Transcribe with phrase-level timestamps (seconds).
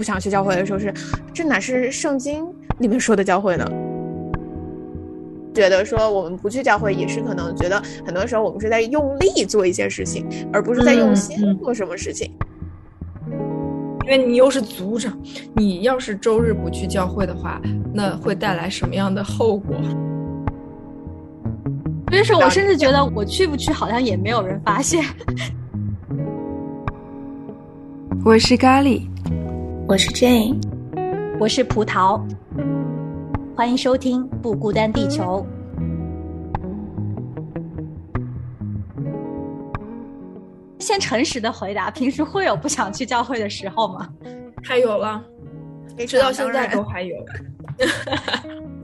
[0.00, 0.90] 不想去教会的时候是，
[1.30, 2.42] 这哪是圣经
[2.78, 3.70] 里面说的教会呢？
[5.52, 12.32] 觉得说我们不去教会也是可能觉得很多时候我们是在用力做一些事情，而不是在用心做什么事情。
[14.06, 15.14] 因为你又是组长，
[15.54, 17.60] 你要是周日不去教会的话，
[17.92, 19.76] 那会带来什么样的后果？
[22.08, 25.04] 所以说我甚至觉得我去不去好像也没有人发现。
[28.22, 29.00] 我是咖喱，
[29.90, 30.56] 我是 Jane，
[31.40, 32.22] 我是葡萄，
[33.56, 35.44] 欢迎收听《不孤单地球》。
[40.78, 44.08] 先诚实的回答，平时会有不想去教会的时候吗？
[44.62, 45.24] 还有了，
[46.06, 47.16] 直到现在都还有。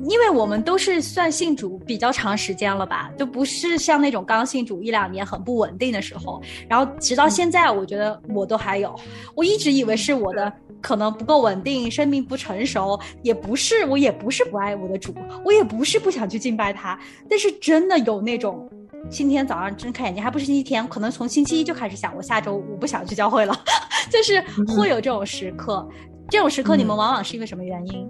[0.09, 6.43] 因为我们都是算信主比较长时间了吧，就不是像那种刚信主一两年很不稳定的时候。
[6.68, 8.95] 然后直到现在，我觉得我都还有。
[9.37, 16.99] 我一直以为是我的可能不够稳定，生命不成熟，也不是，我也不是不爱我的主，我也不是不想去敬拜他。
[17.29, 18.69] 但是真的有那种，
[19.09, 23.54] 今天早上睁开眼睛还不是星期天，可能从星期一就开始想，我下周我不想去教会了，
[24.10, 24.41] 就是
[24.74, 25.87] 会有这种时刻。
[26.29, 28.09] 这种时刻你们往往是因为什么原因？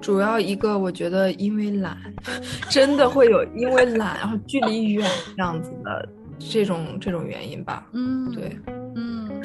[0.00, 1.96] 主要一个，我觉得因为懒，
[2.70, 7.86] 真的会有因为懒，然后距离远这样子的这种这种原因吧。
[7.92, 8.56] 嗯，对。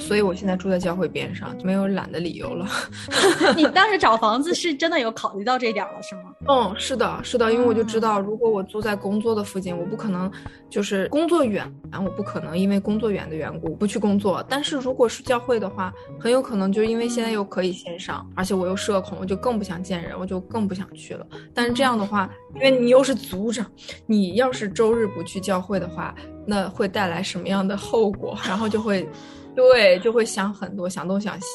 [0.05, 2.67] 所以我现在住在教会边上，没有懒的理由了。
[3.55, 6.33] 你当时找房子是真的有考虑到这点了，是吗？
[6.49, 10.29] 嗯，是的，是的，因为我就知道，如果我住在工作的附近，我不可能
[10.69, 11.65] 就是工作远，
[12.03, 14.45] 我不可能因为工作远的缘故不去工作。
[14.49, 21.25] 但是如果是教会的话，很有可能就是因为现在又可以线上，而且我又社恐，我就更不想见人，我就更不想去了。
[21.53, 23.65] 但是这样的话，因为你又是组长，
[24.05, 26.13] 你要是周日不去教会的话，
[26.45, 28.37] 那会带来什么样的后果？
[28.45, 29.07] 然后就会。
[29.55, 31.45] 对，就会想很多，想东想西。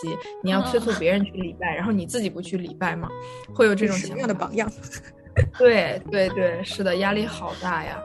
[0.43, 3.09] 你要催促别人去礼拜，然后你自己不去礼拜吗？
[3.55, 4.71] 会有这种什么样的榜样？
[5.59, 8.01] 对对对，是的，压力好大呀。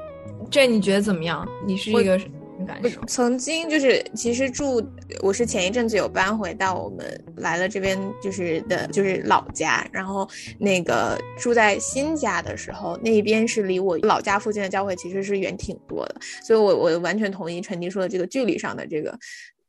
[0.51, 1.47] 这你觉得怎么样？
[1.65, 3.01] 你是一个什么感受？
[3.07, 4.83] 曾经就是，其实住
[5.21, 7.05] 我是前一阵子有搬回到我们
[7.37, 9.87] 来了这边，就是的，就是老家。
[9.91, 10.27] 然后
[10.59, 19.17] 那个住在新家的时候，那边是离我老家附近的教会其实是远挺多的，所以我我完全同意陈迪说的这个距离上的这个。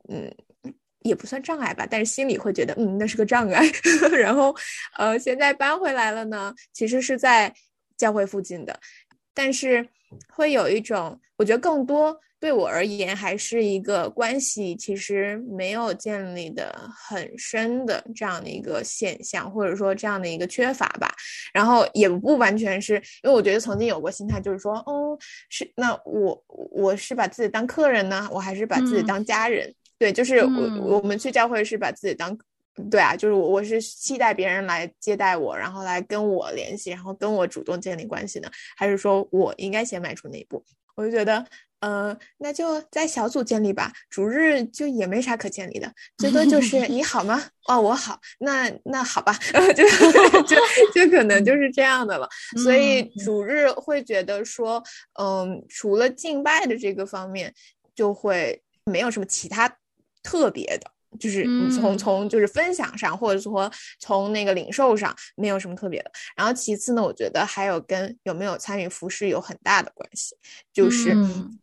[0.08, 0.32] 嗯，
[1.00, 3.64] 也不算障碍吧，但是心里会觉得，嗯，那是个障碍。
[4.18, 4.54] 然后，
[4.96, 7.52] 呃，现在搬回来了呢，其实是在
[7.96, 8.78] 教会附近的，
[9.34, 9.86] 但是
[10.28, 21.14] 会有一种，我觉得更多对我而言还是一个关系其实没有建立的很深的这样的一个现象，或者说这样的一个缺乏吧。
[21.54, 25.16] 然后也不完全是因为我觉得曾经有过心态，就是说，哦，
[25.48, 29.74] 是那我我是把自己当客人呢，我还是把自己当家人？
[29.98, 32.36] 对，就是我，我们去教会是把自己当，
[32.90, 40.64] 对啊，就是我，我是期待别人来接待我，然后来跟我联系，然后跟我主动建立关系呢，还是说我应该先迈出那一步？
[40.96, 41.44] 我就觉得，
[41.80, 47.42] 呃，那就在小组建立吧，主日就也没啥可建立的，最多就 是你好吗？
[47.66, 49.32] 哦，我好，那那好吧，
[49.74, 49.84] 就
[50.42, 50.56] 就
[50.94, 52.28] 就可能就是这样的了。
[52.62, 54.80] 所以主日会觉得说，
[55.20, 57.52] 嗯，除了敬拜的这个方面，
[57.94, 59.76] 就会没有什么其他。
[60.24, 60.90] 特别的，
[61.20, 63.70] 就是从从就是分享上，或者说
[64.00, 66.10] 从那个零售上，没有什么特别的。
[66.34, 70.34] 然后其次呢，我觉得还有跟有没有参与服饰有很大的关系。
[70.72, 71.54] 就是嗯，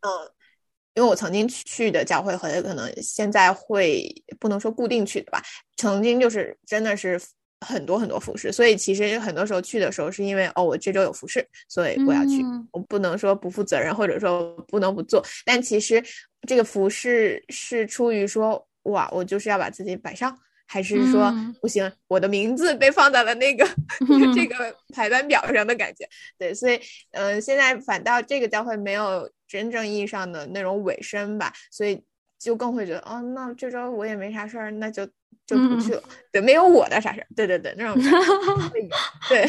[0.94, 5.41] 因为我曾经去的教会和可能现在会不能说固定去的吧，
[5.75, 7.19] 曾经就是真的是
[7.66, 12.41] 很多很多服饰，所以其实很多时候去的时候是因为哦，我这周有服饰，所以我要去。
[12.71, 16.01] 我不能说不负责任，或者说不能不做，但其实。
[16.47, 20.35] 这个服饰是出于说哇，我就是要把自己摆上，
[20.66, 21.31] 还是说
[21.62, 23.68] 不行，我的名字被放在了那个
[24.34, 26.07] 这个排班表上的感觉？
[26.38, 26.80] 对，所以
[27.12, 32.01] 嗯，现在反倒这个教会没有真正意义上的那种尾声吧，所以
[32.40, 35.06] 就更会觉得哦，那这周我也没啥事儿，那就
[35.45, 36.04] 就不去了。
[36.31, 37.27] 对，没有我的啥事儿。
[37.36, 38.01] 对对对，那种
[39.30, 39.48] 对。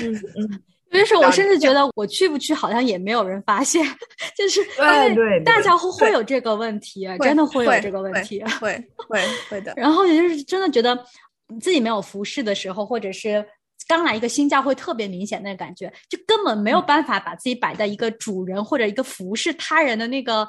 [0.92, 3.84] 就是我甚至觉得我去不去好像也没有人发现，
[4.36, 8.72] 就是对对，大家会会有这个问题，真的会有这个问题，会
[9.08, 9.72] 会会的。
[9.78, 10.94] 然后也就是真的觉得
[11.60, 13.44] 自己没有服饰的时候，或者是
[13.88, 20.46] 刚来一个新家会特别明显的感觉，就根本没有办法把自己摆在一个主人或者一个服侍他人的那个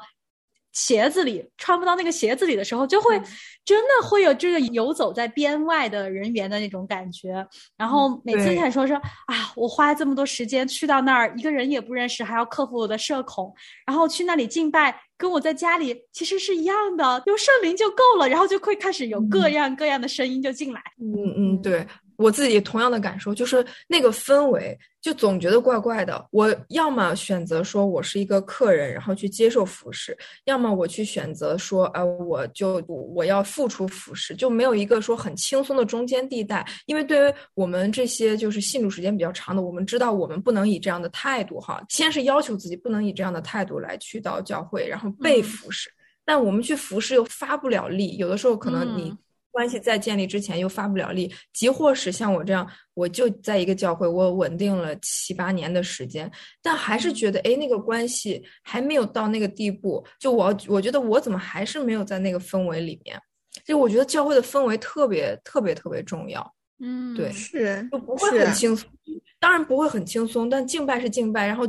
[0.74, 3.18] 鞋子里，穿不到那个鞋子里的时候，就会
[3.64, 7.46] 真的会有这个游走在边外的人员的那种感觉。
[7.76, 13.54] 然后每次想说说啊，我花这么多时间去到那儿，一个人也不认识，还要克服我的社恐，
[13.86, 18.28] 然后去那里敬拜，跟我在家里其实是一样的，有圣灵就够了。
[18.28, 20.82] 然后就会开始有各样各样的声音就进来。
[21.00, 21.86] 嗯嗯，对。
[22.16, 26.26] 我自己同样的感受，就是那个氛围，就总觉得怪怪的。
[26.30, 30.12] 我要么选择说我是一个客人，然后去接受服饰；
[30.44, 36.64] 要么我去选择说，呃，我就我要付出服饰，就没有一个说很轻松的中间地带。
[36.86, 45.90] 因为对于我们这些就是信主时间比较长的，我们知道我们不能以这样的态度哈，先是要求自己不能以这样的态度来去到教会，然后被服侍。
[46.24, 49.12] 但我们去服侍又发不了力，有的时候可能你。
[49.54, 56.28] 关系在建立之前又发不了力，即或是像我这样，我就在一个教会，我稳定了七八年的时间，
[56.60, 60.04] 但还是觉得，哎，那个关系还没有到那个地步。
[60.18, 63.16] 就我，我觉得我怎么还是没有在那个氛围里面？
[63.64, 66.54] 就我觉得教会的氛围特别特别特别重要。
[66.80, 68.90] 嗯，对，是就不会很轻松，
[69.38, 71.64] 当然不会很轻松，但敬拜是敬拜，然后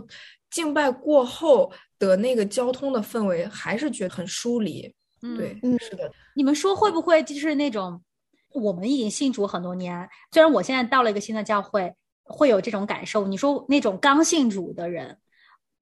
[0.49, 4.91] 敬拜过后的那个交通的氛围还是觉得很疏离。
[5.37, 6.11] 对，嗯，是的。
[6.35, 8.01] 你们说会不会就是那种，
[8.53, 11.93] 我们已经信主很多年，虽然我现在到了一个新的教会，
[12.23, 13.27] 会有这种感受。
[13.27, 15.17] 你说那种刚信主的人，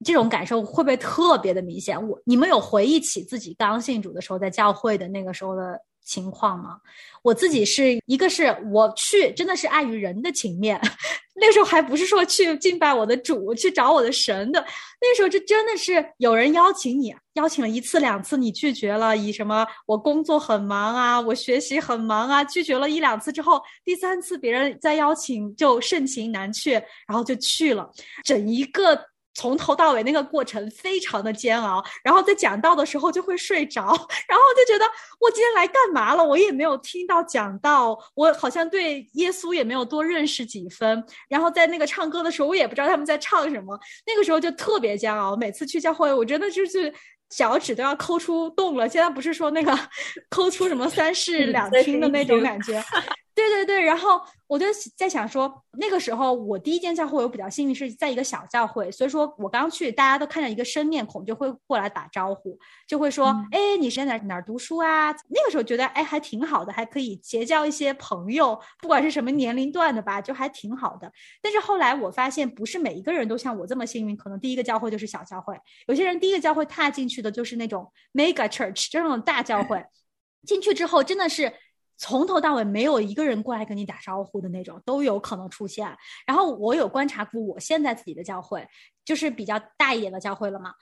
[0.05, 2.07] 这种感受会不会特别的明显？
[2.07, 5.81] 我你们有回忆起自己刚信主的时候，在教会的那个时候的？
[6.03, 6.77] 情况吗？
[7.21, 10.79] 我自己是一个是我去真的是碍于人的情面，
[11.35, 14.59] 那时候还不是说去敬拜我的主，去找我的神的。
[14.99, 26.73] 那时候这真的是有人邀请你，邀请了一次两次，你拒绝了，以什么我工作很忙啊，我学习很忙啊，拒绝了一两次之后，第三次别人再邀请就盛情难却，
[27.07, 27.89] 然后就去了，
[28.23, 29.12] 整一个。
[29.33, 33.81] 从头到尾那个过程非常的煎熬，然后在讲到的时候就会睡着，
[34.27, 34.85] 然后就觉得
[35.19, 36.23] 我今天来干嘛了？
[36.23, 41.03] 我也没有听到讲到，我好像对耶稣也没有多认识几分。
[41.27, 43.79] 然后在那个唱歌的时候，我也不知道他们在唱什么。
[44.05, 46.93] 那个时候就特别煎熬，每次去教会，我真的就是
[47.29, 48.87] 脚趾都要抠出洞了。
[48.87, 49.77] 现在不是说那个
[50.29, 52.83] 抠出什么三室两厅的那种感觉。
[53.35, 54.65] 对对对，然后我就
[54.95, 62.55] 在想说，那个时候我第一间教会我比较幸运是在一个小教会，所以说我刚去，大家都看到一个生面孔就会过来打招呼，
[62.87, 65.11] 就会说，哎，你是在哪哪读书啊？
[65.29, 71.11] 那个时候觉得，哎，还挺好的，还可以结交一些朋友，不管是什么年龄段的吧，就还挺好的。
[71.41, 79.83] 但是后来我发现，不是每一个人都像我这么幸运，可能第一个教会就是小教会，有些人第一个教会踏进去的就是那种 mega church 就那种大教会，
[80.45, 81.51] 进去之后真的是。
[81.97, 85.95] 从头到尾没有一个人过来跟你打招呼的那种都有可能出现。
[86.25, 88.67] 然后我有观察过我现在自己的教会，
[89.05, 90.73] 就是比较大一点的教会了嘛。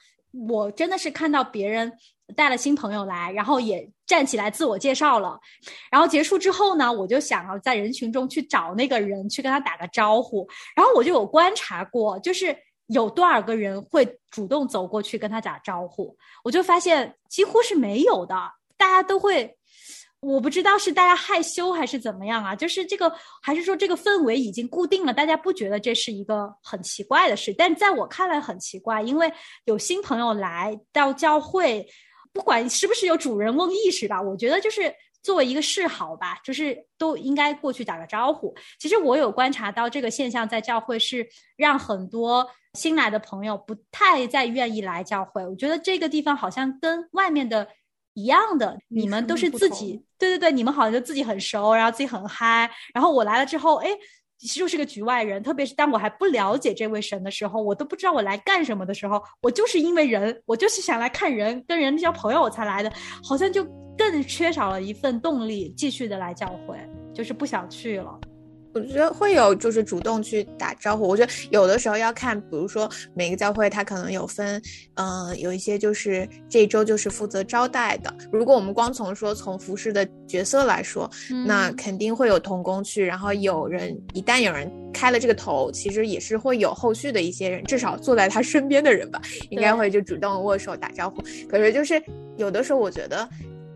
[0.48, 1.92] 我真的是看到别人
[2.38, 5.38] 带了新朋友来，然后也站起来自我介绍了。
[5.92, 10.48] 然后结束之后呢，我就想要在人群中去找那个人，去跟他打个招呼。
[10.74, 12.56] 然后我就有观察过，就是
[12.88, 16.16] 有多少个人会主动走过去跟他打招呼，
[16.46, 18.36] 我就发现几乎是没有的，
[18.78, 19.58] 大家都会。
[20.22, 22.56] 我不知道是大家害羞还是怎么样啊？
[22.56, 27.52] 就是这个，还是说这个氛围已经固定了，大家不觉得这是一个很奇怪的事？
[27.58, 29.34] 但在我看来很奇怪，因为
[29.66, 31.88] 有新朋友来到教会，
[32.32, 38.56] 不管是不是有主人翁意识吧，我觉得就是作为一个示好吧，就是都应该过去打个招呼。
[38.80, 41.28] 其实我有观察到这个现象，在教会是
[41.58, 45.44] 让很多新来的朋友不太再愿意来教会。
[45.48, 47.68] 我觉得这个地方好像跟外面的。
[48.14, 53.90] 一样的，你们都是自己，对对对，你们好像就自己很熟，然后自己很嗨，然后我来了之后，哎，
[54.38, 62.92] 其实就是个局外人，特别是当我还不了解这位神的时候，我都不知道我来干什么的时候，我就是因为人，我就是想来看人，跟人交朋友我才来的，
[63.24, 63.64] 好像就
[63.98, 66.78] 更缺少了一份动力，继续的来教会，
[67.14, 68.20] 就是不想去了。
[68.74, 71.08] 我觉得会有，就是主动去打招呼。
[71.08, 74.62] 我觉得有的时候要看，比如说每个教会它可能有分，
[74.96, 78.14] 嗯，有一些就是这周就是负责招待的。
[78.32, 81.10] 如果我们光从说从服饰的角色来说，
[81.46, 83.06] 那肯定会有同工去。
[83.06, 91.22] 然后有人一旦有人开了这个头，其实也是会有后续的一些人，至少坐在他身边的人吧，应该会就主动握手打招呼。
[91.50, 92.02] 可是就是
[92.38, 93.28] 有的时候我觉得。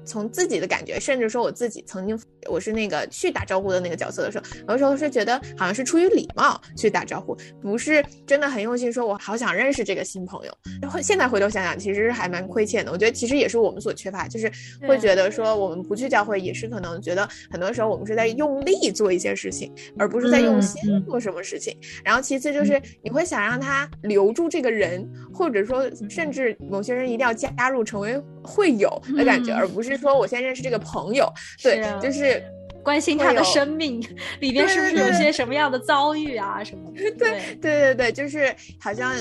[0.05, 2.19] 从自己的感觉，甚至说我自己曾经
[2.49, 10.51] 我是那个去打招呼的那个角色的时候，有的时候是觉得好像是出于礼貌去打招呼，不是真的很用心，说我好想认识这个新朋友。
[10.81, 12.91] 然后现在回头想想，其实还蛮亏欠的。
[12.91, 14.51] 我觉得其实也是我们所缺乏，就是
[14.87, 21.75] 会觉得说我们不去教会，也是可能觉得很多时候我们是在用力做一些事情，而不是在用心做什么事情。
[22.03, 32.43] 然后其次就是你会想让他留住这个人，或者说甚至某些人一定要加入成为会友的感觉，而不是说我先认识这个朋友，对，就是
[32.83, 33.99] 关心他的生命
[34.39, 37.01] 里边是不是有些什么样的遭遇啊什么的。
[37.11, 39.13] 对对对对，就是好像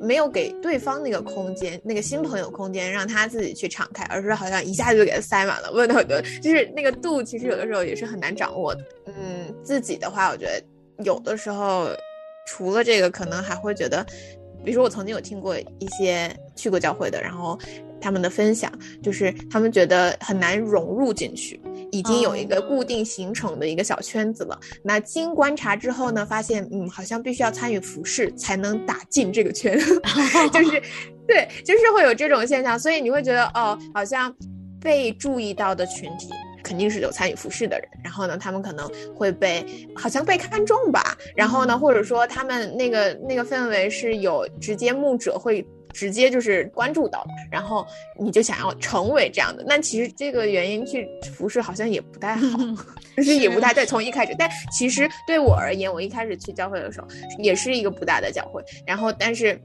[0.00, 8.84] 没有给对方那个空间，那个新朋友空间，让他自己去敞开，而是好像一下子就给他塞满了，问很多，就是那个度，其实有的时候也是很难掌握的。
[9.06, 10.62] 嗯，自己的话，我觉得
[11.04, 11.88] 有的时候
[12.46, 14.04] 除了这个，可能还会觉得。
[14.62, 17.58] 比如说，我曾经有听过一些去过教会的，然后
[18.00, 24.58] 他们的分享，就是他们觉得很难融入进去，已经有一个固定形成的一个小圈子了。
[24.82, 29.78] 那经观察之后呢，发现嗯，好像必须要参与服饰才能打进这个圈，
[30.52, 30.82] 就是
[31.26, 32.78] 对，就是会有这种现象。
[32.78, 34.34] 所以你会觉得哦，好像
[34.80, 36.28] 被注意到的群体。
[36.62, 39.64] 肯定是有参与服饰的人，然后呢，他们可能会被
[39.96, 47.86] 好像被看中吧，然后呢，或者说他们那个那个氛围是有直接牧者会直接就是关注到，然后
[48.18, 52.58] 你就想要成为这样的，那其实这个原因去服饰好像也不太好，
[53.16, 57.06] 就是也不太对，从一开始，但其实对我而言，我一开始去教会的时候
[57.38, 59.60] 也是一个不大的教会，然后但是。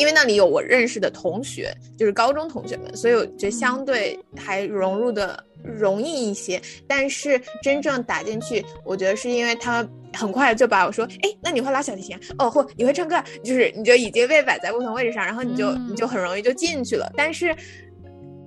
[0.00, 6.58] 因为那里有我认识的同学，就是高中同学们，所以我觉得相对还融入的容易一些。
[6.88, 17.12] 但是真正打进去，我觉得是因为他很快就把我说，哎，那你会拉小提琴哦，或你会唱歌，就是你就已经被摆在不同位置上，然后你就你就很容易就进去了。
[17.14, 17.54] 但是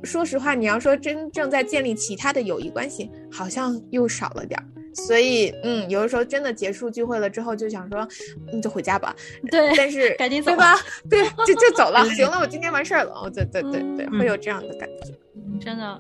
[0.04, 4.66] 说实话，你要说真正在建立其他的友谊关系，好像又少了点儿。
[4.94, 8.08] 所以，嗯，有的时候真的结束聚会了之后，就想说，
[8.52, 9.16] 你就回家吧。
[9.50, 10.76] 对，但是赶紧走吧。
[11.10, 12.06] 对，就就走了。
[12.12, 13.12] 行了，我今天完事儿了。
[13.12, 15.12] 哦，对对对对，会有这样的感觉。
[15.60, 16.00] 真的，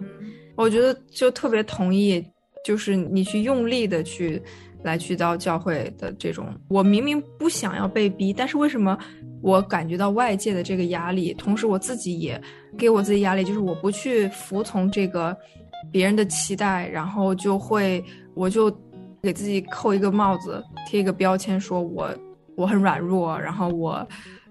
[0.55, 2.24] 我觉得就特别同意，
[2.63, 4.39] 就是你去用力的去
[4.83, 8.95] 来去到教会的这种，我明明不想要被逼，但是为什么
[9.43, 12.41] 我感觉到外界的这个压力，同时我自己也
[12.75, 15.38] 给我自己压力，就是我不去服从这个
[15.91, 18.03] 别人的期待，然后就会。
[18.35, 18.75] 我就
[19.21, 22.09] 给自己扣一个帽子，贴一个标签，说我
[22.55, 24.03] 我很软弱，然后我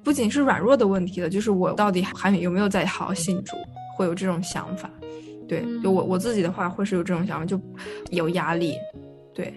[0.04, 3.56] 不仅是软弱的问题了，就是我到底还有没有在好好信主，
[3.96, 4.88] 会有这种想法。
[5.48, 7.60] 对，就我我自己的话，会是有这种想法，就
[8.10, 8.76] 有压力。
[9.34, 9.52] 对。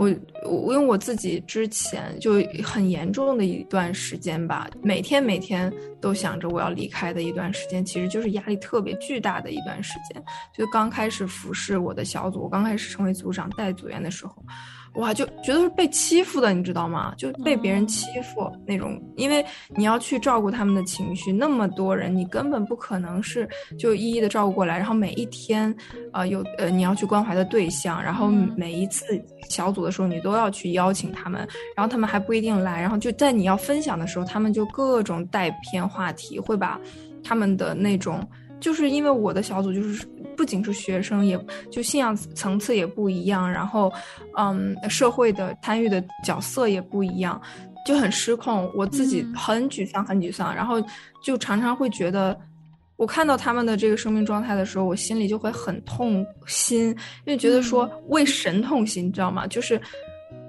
[0.00, 0.10] 我
[0.44, 10.24] 我因为我自己之前就很严重的一段时间吧，每天每天都想着我要离开的一段时间，其实就是压力特别巨大的一段时间。
[10.56, 14.42] 就刚开始服侍我的小组，我刚开始成为组长带组员的时候。
[14.94, 17.14] 哇，就觉得是被欺负的，你知道吗？
[17.16, 19.44] 就被别人欺负那种，因为
[19.76, 24.76] 你要去照顾他们的情绪，那么多人，你根本不可能是就一一的照顾过来。
[24.76, 25.72] 然后每一天，
[26.12, 29.04] 呃，有呃你要去关怀的对象，然后每一次
[29.48, 32.80] 小组的时候，你都要去邀请他们，然后他们还不一定来。
[32.80, 36.80] 然后就在你要分享的时候，他们就各种带偏话题，会把
[37.22, 38.28] 他们的那种，
[38.58, 40.04] 就是因为我的小组就是。
[40.40, 41.38] 不仅是学生，也
[41.70, 43.92] 就信仰层次也不一样，然后，
[44.38, 47.38] 嗯，社会的参与的角色也不一样，
[47.84, 48.72] 就很失控。
[48.74, 50.82] 我自己很沮丧，很沮丧，然后
[51.22, 52.34] 就常常会觉得，
[52.96, 59.46] 我看到他们的这个生命状态的时候，我心里就会很痛心，因为觉得说为神痛心，你知道吗？
[59.46, 59.78] 就是。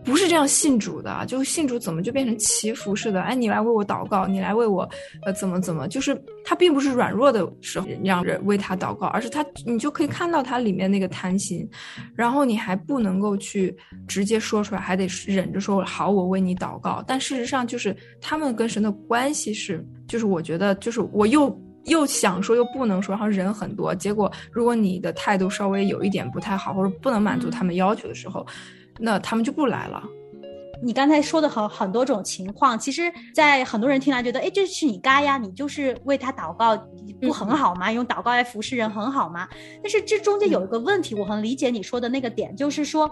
[0.04, 3.22] 不是这样信主的，就信主怎么就变成祈福似的？
[3.22, 4.88] 哎，你来为我祷告，你来为我，
[5.24, 5.88] 呃，怎么怎么？
[5.88, 11.70] 就是他并不是软弱的时候让人为他祷告，而是他，你就可以看到他里面那个贪心，
[12.16, 13.76] 然后你还不能够去
[14.08, 17.04] 直接说出来，还得忍着说好，我为你祷告。
[17.06, 21.56] 但事实上，就是他们跟神的关系是，就是我觉得，就是我又
[21.86, 28.44] 又想说又不能说，然后人很多，结果如果你的态度稍微有一点不太好，或者不能满足他们要求的时候。
[29.00, 30.04] 那他们就不来了。
[30.84, 36.76] 你刚才说的很很多种情况，其实，在很多人听来觉得，哎，这是你该呀，你就是为他祷告，
[37.22, 37.92] 不很好吗？
[37.92, 39.48] 用祷告来服侍人很好吗？
[39.84, 43.10] 但是这中间有一个问题，我很理解你说的那个点，就是说，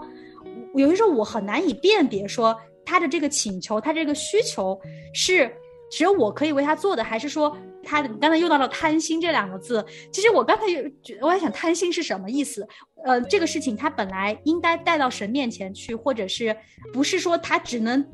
[0.74, 4.76] 有些时候我很难以辨别，说他的这个请求，他这个需求
[5.14, 5.48] 是
[5.92, 7.56] 只有我可以为他做的，还是说？
[7.82, 9.82] 他你刚才用到了“贪心”这两个字，
[10.12, 10.82] 其实我刚才有，
[11.22, 12.68] 我在想贪心是什么意思？
[13.04, 16.54] 呃，这个事情他本来应该带到神面前去，或者是
[16.92, 18.04] 不是说他只能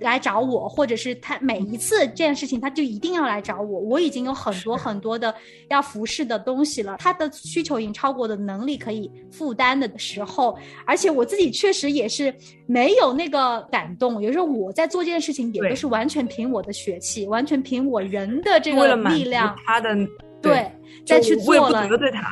[0.00, 3.80] 来找我，或者是他每一次这件事情，他就一定要来找我。
[3.80, 5.34] 我已经有很多很多的
[5.70, 12.34] 要服侍的东西了，他的需求已经超过我的能力可以负担的时候，而且我自己确实也是
[12.66, 14.20] 没有那个感动。
[14.20, 19.96] 有时候我在做这件事情，也都是完全凭我的血气，完全凭我人的这个力量，他的
[20.42, 20.70] 对
[21.06, 21.88] 再去做了。
[21.96, 22.22] 对他。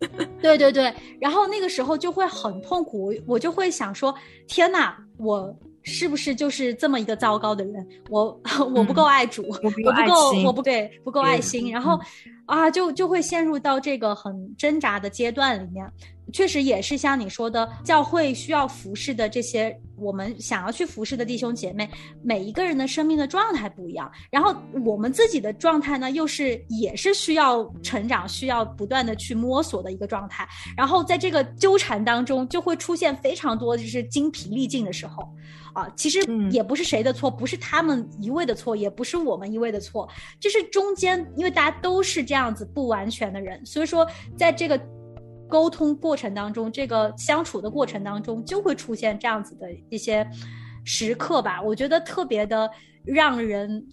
[0.40, 4.14] 对对对，然后那个时候就会很痛苦，我就会想说：
[4.48, 7.86] 天哪，我是不是就是这么一个糟糕的人？
[8.08, 8.38] 我
[8.74, 11.98] 我不够爱主，我不够，我不对，不够爱心，然后
[12.50, 15.88] 啊，就就会陷入到这个很挣扎的阶段里面。
[16.32, 21.88] 确实也是像你说的，教会需要服侍的这些，我们想要去服侍的弟兄姐妹，
[22.22, 24.54] 每一个人的生命的状态不一样，然后
[24.84, 35.28] 我们自己的状态呢，又是也是需要成长，需要不断的去摸索的一个状态，然后在这个纠缠当中，就会出现非常多就是精疲力尽的时候，
[35.72, 36.20] 啊，其实
[36.52, 44.04] 也不是谁的错，不是他们一味的错，也不是我们一味的错，就是中间，因为大家都是这样样子不完全的人，所以说
[44.36, 44.80] 在这个。
[45.50, 50.24] 沟通过程当中，这个相处的过程当中，就会出现这样子的一些
[50.84, 51.60] 时刻吧。
[51.60, 52.70] 我觉得特别的
[53.04, 53.84] 让人。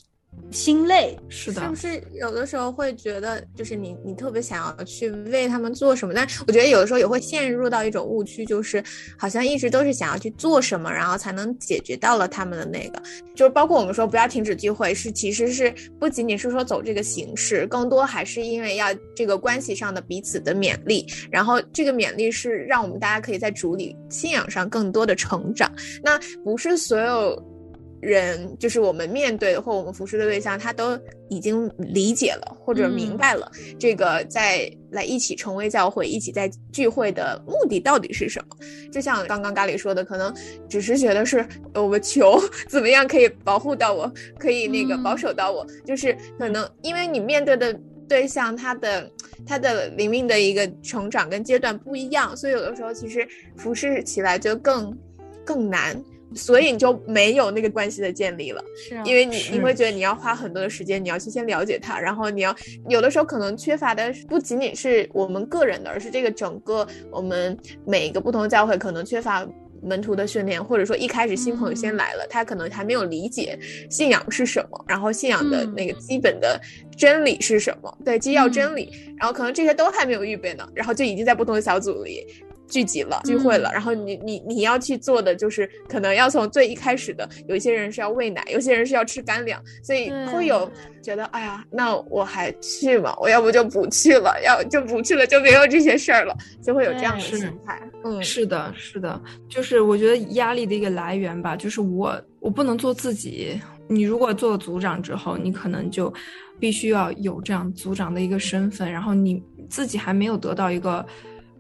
[0.52, 6.14] 心累是的，是不是有的时候会觉得，就是你你特别想要去为他们做什么？
[6.14, 8.82] 但我觉得有的时候也会陷入到一种误区，就是
[9.18, 13.02] 好像一直都是想要去做什么，然后才能解决到了他们的那个。
[13.36, 21.06] 就是包括我们说不要停止聚会，是其实是不仅仅是说走这个形式，更多还是因为要这个关系上的彼此的勉励。
[21.30, 25.72] 然后这个勉励是让我们大家可以在主里信仰上更多的成长。
[26.02, 27.57] 那不是所有。
[28.00, 31.00] 人就是我们面对的或我们服侍的对象，他都
[31.30, 38.58] 已经理解了或者明白了这个在来一起成为教会、一起在聚会的目的到底是什么。
[38.92, 40.34] 就像刚刚咖喱说的，可能
[40.70, 42.40] 只是觉得是我们求
[42.70, 47.74] 怎么样可以保护到我，可以那个保守到我，就是可能因为你面对的
[48.08, 49.12] 对象他的
[49.46, 54.96] 他的灵命的一个成长跟阶段不一样，所以有的时候其实服侍起来就更
[55.44, 56.00] 更难。
[56.36, 62.56] 所以你就没有那个关系的建立了，是，因为你你会觉得你要花很多的时间，你要去先了解他，然后你要
[62.90, 69.48] 有的时候可能缺乏的不仅仅是我们个人的，而是这个整个我们每一个不同的教会可能缺乏
[69.82, 73.58] 门徒的训练，或者说一开始新朋友先来了，他可能还没有理解
[73.90, 76.60] 信仰是什么，然后信仰的那个基本的
[76.98, 82.26] 真理是什么，对，基要真理，然后可能这些都还没有预备呢，然后就已经在不同的小组里。
[82.68, 90.70] 聚集了，聚会了，然后你你你要去做的就是可能要从最一开始的，有一些人是要喂奶，有些人是要吃干粮，所以会有
[91.02, 93.16] 觉得哎呀，那我还去吗？
[93.20, 97.82] 我要不就不去了，要就不去了，就没有这些事儿了，就会有这样的心态。
[98.04, 99.20] 嗯，是的，是的，
[99.50, 103.60] 就是我觉得压力的一个来源吧，就是我我不能做自己。
[103.88, 106.14] 你如果做了组长之后，你可能就
[106.60, 111.06] 必须要有这样组长的一个身份，然后你自己还没有得到一个。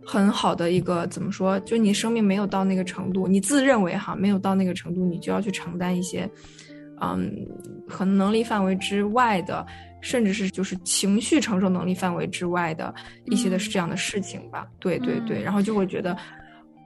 [0.10, 1.60] 很好的一个怎么说？
[1.60, 6.30] 就你生命没有到那个程度，你自认为哈没有到那个程度，你就要去承担一些，
[7.02, 7.30] 嗯，
[7.90, 9.66] 可能能力范围之外的，
[10.00, 14.66] 甚至是就是情绪承受能力范围之外的一些的是这样的事情吧。
[14.80, 16.16] 对对对，然后就会觉得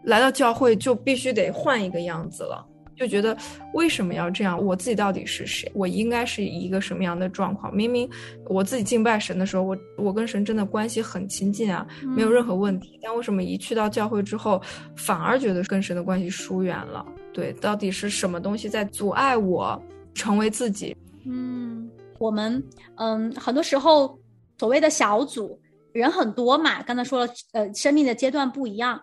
[0.03, 2.65] 来到教会就必须得换一个样子了。
[3.01, 3.35] 就觉得
[3.73, 4.63] 为什么要这样？
[4.63, 5.69] 我自己到底是谁？
[5.73, 7.75] 我应该是一个什么样的状况？
[7.75, 8.07] 明明
[8.47, 12.99] 我自己敬拜神的时候，我我跟神真的关系很亲近啊，没有任何问题。
[13.01, 14.61] 但为什么一去到教会之后，
[14.95, 17.03] 反而觉得跟神的关系疏远了？
[17.33, 19.81] 对，到底是什么东西在阻碍我
[20.13, 20.95] 成为自己？
[21.25, 22.63] 嗯，我们
[22.97, 24.15] 嗯，很多时候
[24.59, 25.59] 所谓的小组
[25.91, 29.01] 人很多嘛，刚才说了，呃，生命的阶段不一样，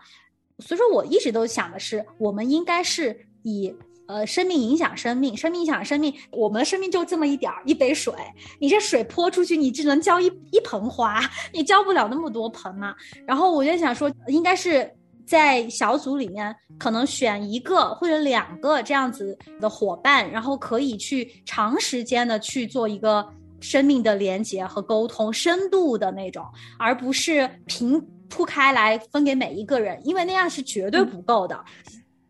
[0.61, 3.75] 所以说我一直都想的是，我们应该是以。
[4.09, 6.13] 呃，生命影响生命，生命影响生命。
[6.33, 8.15] 我们的生命就这么一点儿，一杯水。
[8.59, 11.21] 你这水泼出去，你只能浇一一盆花，
[11.53, 12.95] 你浇不了那么多盆嘛。
[13.27, 14.91] 然后我就想说，应该是
[15.27, 23.29] 在小组里面，可能选一个或者两个这样子的伙伴，然后可以去长时间的去做一个
[23.61, 26.43] 生命的连接和沟通，深度的那种，
[26.79, 31.63] 而不是平铺开来分给每一个人，因为那样是绝对不够的。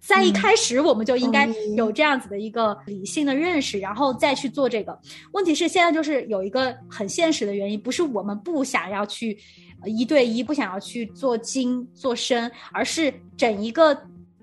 [0.09, 4.99] 在一开始，我们就应该有这样子的一个理性的认识，然后再去做这个。
[5.33, 9.37] 问题是现在就是有一个很现实的原因，不是我们不想要去
[9.85, 13.95] 一对一，不想要去做精做深，而是整一个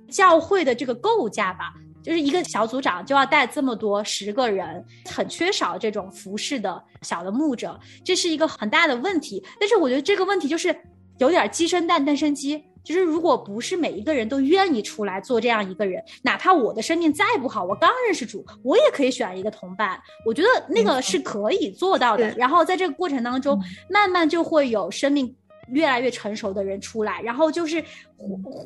[0.08, 1.74] 教会的这个构架吧，
[2.04, 9.44] 就是一个小组长就要带这么多十个人，很缺少这种服饰的小的牧者，这是一个很大的问题。
[9.60, 10.80] 但是我觉得这个问题就是
[11.18, 12.64] 有点鸡生蛋，蛋生鸡。
[12.86, 20.00] 就是如果不是每一个人都愿意出来做这样一个人，哪怕我的生命再不好，我刚认识主，我也可以选一个同伴。
[20.24, 22.30] 我觉得那个是可以做到的。
[22.38, 25.36] 然后在这个过程当中，慢慢就会有生命
[25.70, 27.84] 越来越成熟的人出来，然后就是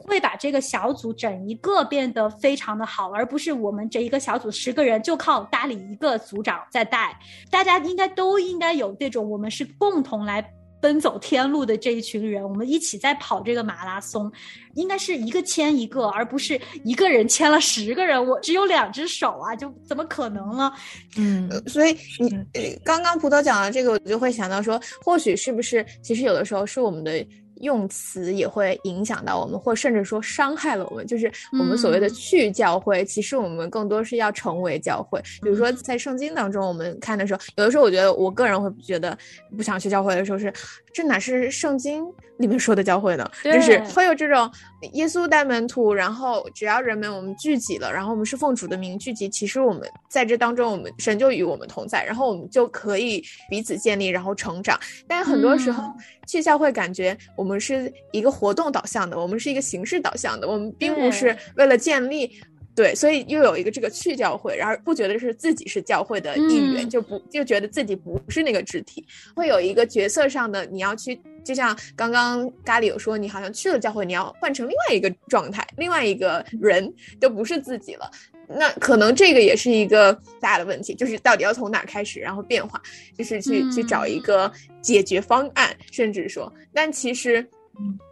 [0.06, 7.18] 会把这个小组整一个变得非常的好，而不是我们这一个小组十个人就靠搭理一个组长在带。
[7.50, 10.54] 大家应该都应该有这种，我们是共同来。
[10.82, 14.32] 奔走天路的这一群人，我们一起在跑这个马拉松，
[14.76, 18.26] 应该是一个牵一个，而不是一个人牵了十个人。
[18.26, 20.72] 我只有两只手啊，就怎么可能呢？
[21.18, 27.26] 嗯，所以你刚刚葡萄讲的这个，我就会想到说，或许是不是，其实有的时候是我们的。
[27.60, 31.06] 用词也会影响到我们，或甚至说伤害了我们。
[31.06, 35.22] 就是我们所谓的去教会，其实我们更多是要成为教会。
[35.42, 39.18] 比如说在圣经当中，我们看的时候，有的时候我觉得我个人会觉得
[39.56, 40.52] 不想去教会的时候是，
[40.94, 42.06] 这哪是圣经
[42.38, 43.30] 里面说的教会呢？
[43.44, 44.50] 就是会有这种
[44.94, 54.80] 耶稣带门徒，然后只要人们我们聚集了，然后我们是奉主的名聚集，其实我们在这当中，我们神就与我们同在，然后我们就可以彼此建立，然后成长。
[55.06, 55.84] 但很多时候
[56.26, 57.50] 去教会，感觉我们。
[57.50, 62.32] 我们是一个活动导向的，我们是一个形式导向的，我们并不是为了建立，
[62.80, 76.90] 对，所以又有一个这个去教会，然后不觉得是自己是教会的一员，就不就觉得自己不是那个肢体，会有一个角色上的你要去，就像刚刚咖喱有说，你好像去了教会，你要换成另外一个状态，另外一个人，
[77.20, 78.10] 就不是自己了。
[78.48, 82.82] 那可能这个也是一个大的问题，就是到底要从哪开始，然后变化，
[83.18, 84.50] 就是去去找一个
[84.82, 87.46] 解决方案，甚至说，但其实。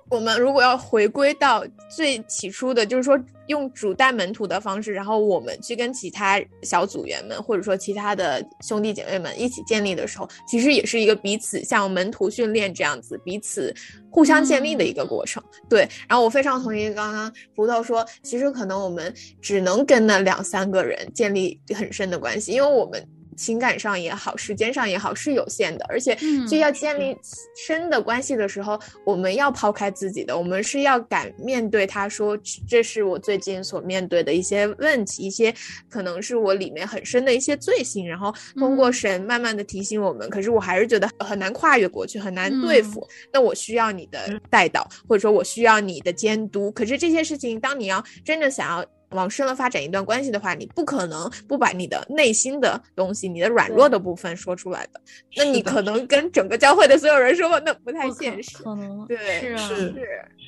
[0.10, 13.76] 我们如果要回归到最起初的，就是说用主带门徒的方式，然后我们去跟其他小组员们，或者说其他的兄弟姐妹们一起建立的时候，其实也是一个彼此像门徒训练这样子，彼此
[14.10, 15.44] 互相建立的一个过程。
[15.68, 23.06] 对，然后我非常同意刚刚葡萄说，其实可能我们只能跟那两三个人建立很深的关系，因为我们。
[23.38, 26.18] 情感上也好，时间上也好，是有限的，而且
[26.50, 27.16] 就要建立
[27.56, 35.54] 深的关系的时候，我们要抛开自己的，我们是要敢面对他，说这是我最近所面对的一些问题，一些
[35.88, 48.84] 可能是我里面很深的一些罪行，然后通过神慢慢的提醒我们，可是我还是觉得很难跨越过去，很难对付，那我需要你的带导，或者说我需要你的监督，可是这些事情，当你要真的想要。
[49.12, 55.00] 往深了发展一段关系的话，你不可能不把你的内心的东西、你的软弱的部分说出来的。
[55.36, 58.58] 那你可能跟整个教会的所有人说，那不太现实。
[58.58, 59.96] 可能对，是是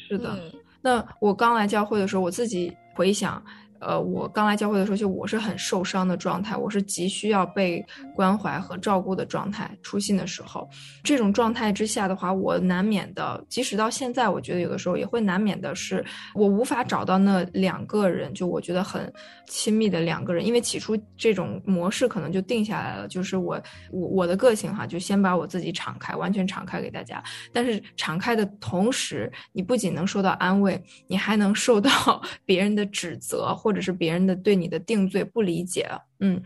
[0.10, 0.38] 是的。
[0.82, 3.44] 那我刚来教会的时候，我自己回想。
[3.80, 9.70] 呃，我刚来教会的时候，就我是很受伤的状态，我是急需要被关怀和照顾的状态。
[9.82, 10.70] 出信的时候，
[11.04, 16.04] 这种状态之下的话，我难免的，即使到现在，我觉得有的时候也会难免的是，
[16.36, 19.12] 我无法找到那两个人，就我觉得很
[19.48, 23.62] 亲密的两个人，因为起初这种模式可能就定下来了，就是我
[23.92, 27.24] 我我的个性哈，就先把我自己敞开，完全敞开给大家。
[27.54, 31.90] 但是敞开的同时，你不仅能受到安慰，你还能受到
[32.44, 33.69] 别人的指责或。
[33.70, 35.88] 或者是别人的对你的定罪不理解，
[36.22, 36.42] 嗯，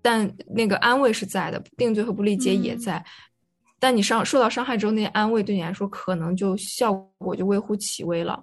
[0.00, 3.04] 但那个安慰是在的，定罪和不理解也在。
[3.80, 8.40] 但你伤受到伤害之后，那些安慰对你来说可能就效果就微乎其微了。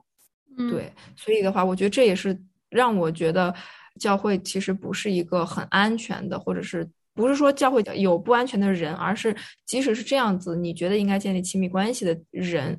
[0.70, 2.38] 对，所以的话，我觉得这也是
[2.70, 3.56] 让我觉得
[3.98, 6.86] 教会其实不是一个很安全的，或者是。
[7.16, 9.34] 不是说教会有不安全的人，而是
[9.66, 12.78] 即使是这样子，你觉得应该建立亲密关系的人，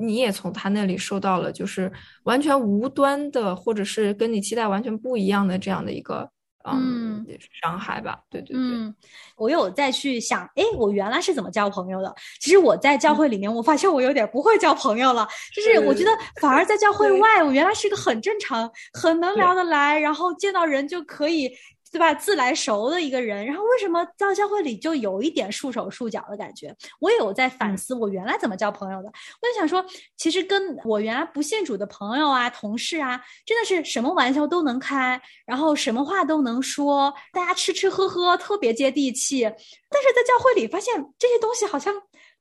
[0.00, 1.92] 你也从他那里受到了就是
[2.24, 6.26] 完全无端的，或者是跟你期待完全不一样的这样的一个
[6.64, 7.24] 嗯
[7.62, 8.18] 伤害吧？
[8.30, 8.94] 对对对，
[9.36, 12.14] 我有再去想，哎，我原来是怎么交朋友的？
[12.40, 16.10] 其实我在教会里面，我发现我有点不会交朋友了，就是我觉得
[16.40, 21.50] 反而在教会外，我原来是一个很正常、很能聊得来，然后见到人就可以。
[21.96, 22.12] 对吧？
[22.12, 26.76] 自来熟的一个人，然后为什么到教会里就有一点束手束脚的感觉？
[27.00, 29.08] 我也有在反思，我原来怎么交朋友的？
[29.08, 29.82] 我就想说，
[30.14, 39.44] 其实跟我原来不信主的朋友啊、同事啊，真的是什么玩笑都能开，然后什么话都能说，大家吃吃喝喝特别接地气。
[39.44, 41.94] 但是在教会里发现这些东西好像。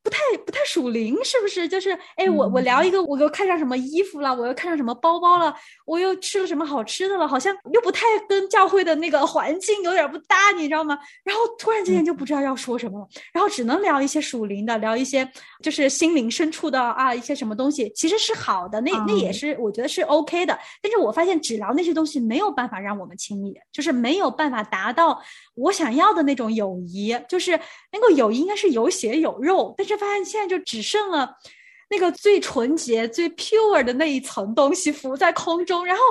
[0.05, 1.67] 不太不太属灵，是不是？
[1.67, 5.51] 就是哎，我我聊一个，我又看上什么衣服了，我又看上什么包包了，
[5.83, 10.95] 我又吃了什么好吃的了，好像又不太跟教会的那个环境有点不搭，你知道吗？
[11.23, 15.27] 然后突然之间就不知道要说什么了，然后只能聊一些属灵的，聊一些
[15.63, 20.55] 就是心灵深处的啊一些什么东西，其实是好的，那那也是我觉得是 OK 的。
[20.83, 25.19] 但是我发现只聊那些东西没有办法让我们亲密，就是没有办法达到
[25.55, 27.59] 我想要的那种友谊，就是
[27.91, 29.95] 那个友谊应该是有血有肉，但是。
[29.97, 31.37] 发现现在就只剩了
[31.89, 36.03] 那个最纯洁、最 pure 的那一层东西浮在空中，然后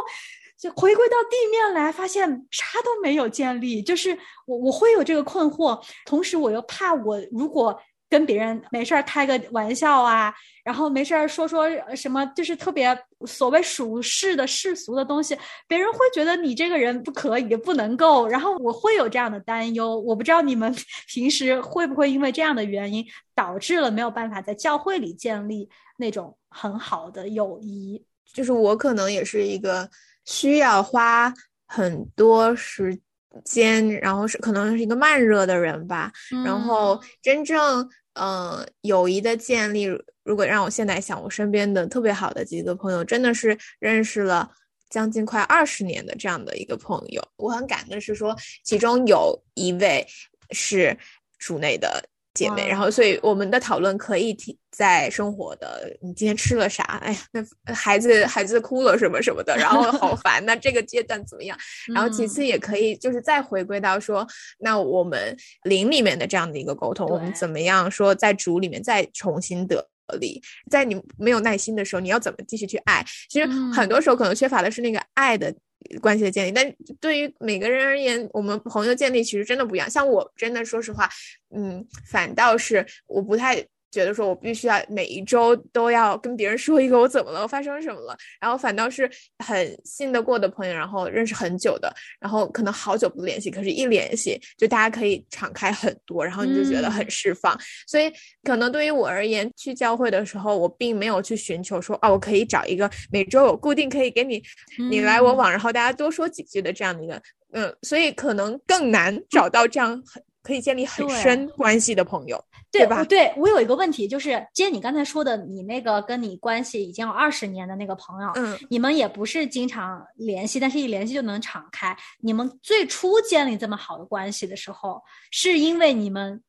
[0.58, 3.82] 就回归到地面来，发现啥都没有建立。
[3.82, 7.78] 就是我我会有这个困惑，同时我又怕我如果。
[8.14, 12.96] 跟别人没事儿开个玩笑啊，然后没事儿说说什么，就是特别
[13.26, 18.28] 所谓俗世的世俗的东西，别人会觉得你这个人不可以，不能够。
[18.28, 20.72] 然后我会有这样的担忧，我不知道你们
[21.12, 28.00] 平时会不会因为这样的原因导致了没有办法在教会里建立那种很好的友谊。
[28.32, 29.90] 就是我可能也是一个
[30.24, 31.34] 需要花
[31.66, 32.96] 很多时
[33.44, 36.12] 间，然后是可能是一个慢热的人吧。
[36.44, 37.90] 然后真正。
[38.14, 39.84] 嗯，友谊的建立，
[40.22, 44.50] 如果让我现在想，我身边的特别好的几个朋友，真的是认识了
[44.88, 47.22] 将近快二十年的这样的一个朋友。
[47.36, 50.06] 我很感恩是说，其中有一位
[50.50, 50.96] 是
[51.38, 52.08] 主内的。
[52.34, 56.82] 姐妹，然后所以我们的讨论可以提在生活的，你今天吃了啥？
[57.00, 60.44] 哎呀，那孩子孩子哭了什么什么的，然后 好烦。
[60.44, 61.56] 那这个阶段怎么样？
[61.94, 64.26] 然后其次也可以就是再回归到说，
[64.58, 70.42] 那我们灵里面的这样的一个沟通，我们怎么样说在主里面再重新得力？
[70.68, 73.04] 在你没有耐心的时候，你要怎么继续去爱？
[73.28, 75.54] 其实很多时候可能缺乏的是那个爱的。
[76.00, 79.88] 关系的建立，但对于每个人而言，我们朋友建立其实真的不一样。
[79.88, 81.08] 像我真的说实话，
[81.54, 83.66] 嗯，反倒是我不太。
[83.94, 97.56] 觉得说我必须要每一周都要跟别人说一个我怎么了，我发生什么了，然后反倒是很信得过的朋友，然后认识很久的，然后可能好久不联系，可是一联系就大家可以敞开很多，然后你就觉得很释放。
[97.86, 104.42] 所以可能对于我而言，去教会的时候，我并没有去寻求说哦，我可以找一个每周有固定可以给你
[104.90, 112.42] 你来我往，然后大家多说几句的这样的一个，嗯，所以可能更难找到这样很可以建立很深关系的朋友。
[112.78, 113.04] 对吧？
[113.04, 121.96] 对我有一个问题，就是接你刚才说的，你那个跟你关系已经有二十年的那个朋友，嗯，你们也不是经常联系，但是一联系就能敞开。
[122.20, 126.42] 你们最初建立这么好的关系的时候，是因为你们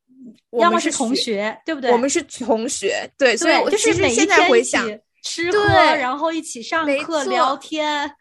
[0.59, 1.91] 要么是同学，对不对？
[1.91, 4.77] 我们是同学，对，所以就是每一天一起
[5.23, 8.11] 吃喝，然后一起上课聊天，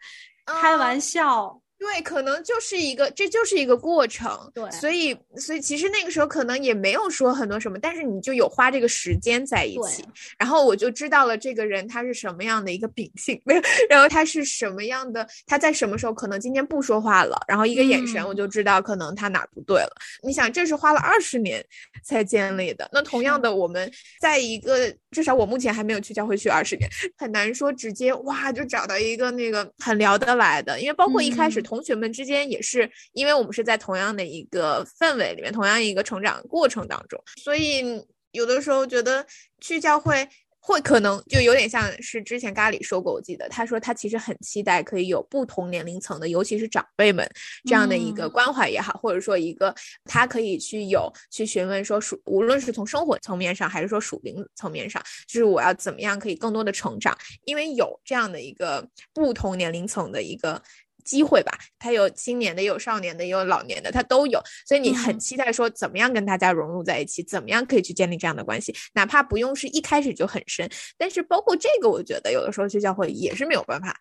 [0.45, 1.59] 开玩笑。
[1.77, 4.31] 对，可能就是一个，这就是一个过程。
[4.53, 10.03] 对，所以，所以其实那个时候可能也没有说很多什么，但是你就有花这个时间在一起，
[10.39, 19.91] 然后我就知道了这个人他是什么样的一个秉性，没有，然后他是什么样的，他在什么时候可能今天不说话了，然后一个眼神我就知道可能他哪不对了。
[20.23, 21.63] 你想，这是花了二十年
[22.03, 31.64] 才建立的，那同样的，我们在一个至少我目前还没有去教会去二十年，很难说直接哇就找到一个那个很聊得来的，因为包括一开始。
[31.65, 37.83] 同学们之间也是，因为我们是在同样的一个氛围里面，同样一个成长过程当中，所以
[38.31, 39.25] 有的时候觉得
[39.59, 40.27] 去教会
[40.59, 47.29] 会可能就有点像是之前咖喱说过，我记得他说他其实很期待可以有不同年龄层的，尤其是长辈们
[47.65, 49.73] 这样的一个关怀也好，或者说一个
[50.05, 60.61] 他可以去有去询问说属，无论是从生活层面上还是说属灵层面上，就是我要怎么样可以更多的成长，因为有这样的一个不同年龄层的一个。
[61.05, 73.95] 机会吧，他有青年的，也有少年的，也有老年的，他都有，所以你很期待说怎么样跟大家融入在一起，怎么样可以去建立这样的关系，哪怕不用是一开始就很深，但是包括这个，我觉得有的时候去教会也是没有办法。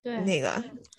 [0.00, 0.50] 对，那个，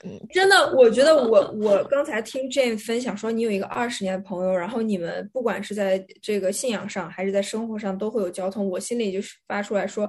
[0.04, 10.08] 嗯，真的，我觉得我我刚才听 Jane 分享说，你有一个二十年的朋友，然后你们不管是在这个信仰上还是在生活上都会有交通，我心里就是发出来说，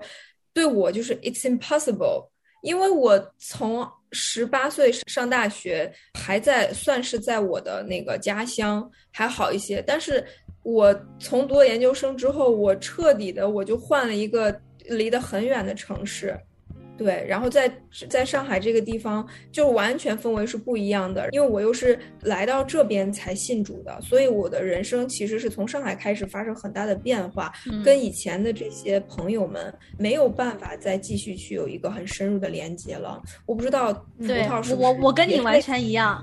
[0.53, 2.29] 对我就是 It's impossible，
[2.63, 3.89] 因为我从。
[4.13, 10.27] 十八岁上大学，还在算是在我的那个家乡还好一些，但是
[10.65, 14.53] 我从读了研究生之后，我彻底的我就换了一个
[14.87, 16.37] 离得很远的城市。
[17.01, 17.73] 对，然后在
[18.11, 27.51] 在上海这个地方就完全氛围是不一样的，因为我又是来到这边才信主的，所以我的人生其实是从上海开始发生很大的变化，
[27.83, 33.19] 跟以前的这些朋友们没有办法再继续去有一个很深入的连接了。
[33.47, 36.23] 我不知道葡萄是我我跟你完全一样，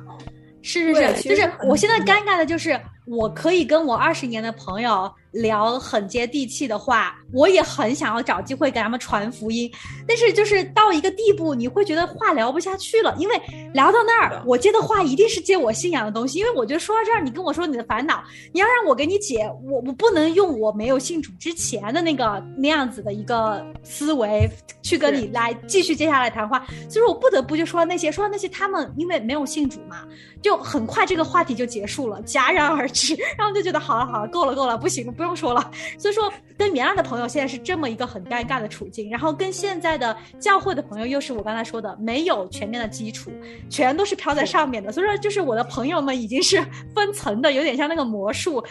[0.61, 5.11] 是是是，就是我现在尴尬的就是我可以跟我二十年的朋友。
[5.31, 9.71] 聊很接地气的话，我也很想要找机会给他们传福音，
[10.07, 13.35] 但是就是到一个地步，你会觉得话聊不下去了，因为
[13.71, 24.49] 聊到那儿，我接的话一定是接我信仰的东西，因为我觉得说到这儿，你跟我说你的烦恼，你要让我给你解，我我不能用我没有信主之前的那个那样子的一个思维
[24.81, 30.03] 去跟你来继续接下来谈话，所以我不得不就说那些说那些他们因为没有信主嘛，
[30.41, 32.96] 就很快这个话题就结束了，戛然而止，
[33.37, 35.71] 然后就觉得好了好了，够了够了，不行，不用说了。
[35.97, 43.31] 所以说，跟原来的朋友现在是这么一个很尴尬的处境，然后跟现在的教会的朋友又是我刚才说的没有全面的基础，
[43.69, 44.91] 全都是飘在上面的。
[44.91, 46.63] 所以说，就是我的朋友们已经是
[46.95, 48.63] 分层的，有点像那个魔术。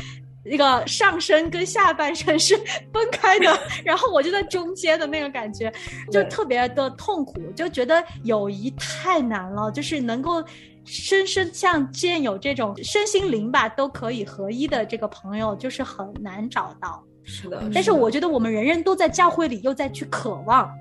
[0.48, 2.56] 那个上身跟下半身是
[2.92, 5.72] 分开的， 然后我就在中间的那个感觉，
[6.12, 10.40] 就特别的痛苦，就觉得友谊太难了，就是能够
[10.86, 17.04] 深深像见有这种身心灵吧都可以合一的这个朋友，就是很难找到。
[17.24, 20.72] 是的，但是我觉得我们人人都在教会里，又在去渴望，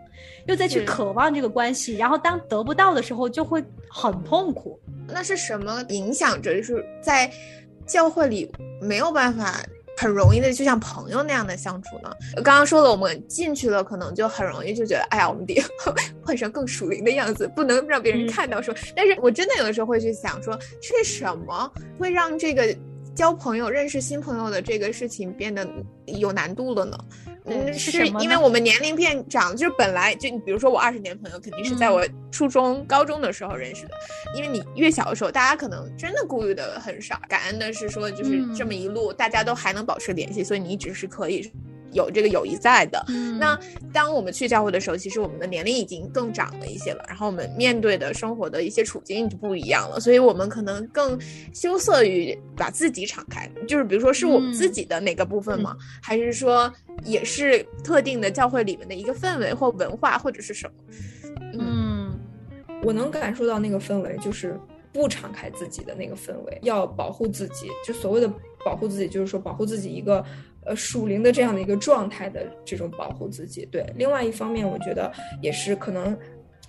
[0.47, 4.79] 又在去渴望这个关系，然后当得不到的时候，就会很痛苦。
[5.07, 6.55] 那是什么影响着？
[6.55, 7.29] 就是在。
[7.87, 9.63] 教会里没有办法
[9.97, 12.11] 很容易的就像朋友那样的相处呢。
[12.35, 15.61] 刚刚说了，我们进去了，可能就很容易就觉得，哎呀，我们得
[16.23, 18.61] 换成更属灵的样子，不能让别人看到。
[18.61, 22.75] 说，但是我真的有的时候会去想，说是什么会让这个
[23.15, 25.67] 交朋友、认识新朋友的这个事情变得
[26.05, 26.97] 有难度了呢？
[27.47, 33.93] 嗯，是因为我们年龄变长，就是本来就你比如说我二十年朋友肯定是在我初中、高中的时候认识的，
[34.35, 41.51] 因为你越小的时候，大家可能真的顾虑的很少，感恩的是说就是这么一路大家都还能保持联系，所以你一直是可以。
[41.95, 43.03] 有这个友谊在的，
[43.39, 43.57] 那
[43.93, 51.17] 当我们去教会的时候，其实我们的年龄已经更长了一些了，然后我们面对的生活的一些处境就不一样了，所以我们可能更
[51.53, 53.49] 羞涩于把自己敞开。
[53.65, 55.75] 就是比如说，是我们自己的哪个部分吗？
[56.03, 56.71] 还是说
[57.05, 60.73] 也是特定的教会里面的一个氛围或文化或者是什么？
[61.57, 62.13] 嗯，
[62.83, 64.59] 我能感受到那个氛围，就是
[64.91, 67.67] 不敞开自己的那个氛围，要保护自己。
[67.87, 68.29] 就所谓的
[68.65, 70.21] 保护自己，就是说保护自己一个。
[70.65, 73.85] 呃，属灵的这样的一个状态的这种保护自己，对。
[73.95, 76.17] 另外一方面，我觉得也是可能，